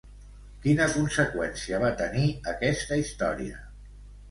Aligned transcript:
Quina 0.63 0.87
conseqüència 0.93 1.81
va 1.85 1.93
tenir 2.01 2.25
aquesta 2.55 3.01
història? 3.05 3.63